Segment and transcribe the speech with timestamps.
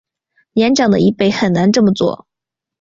[0.53, 2.25] 年长的一辈很难这么做